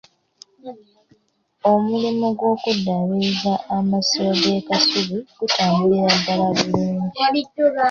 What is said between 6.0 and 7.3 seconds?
ddala bulungi.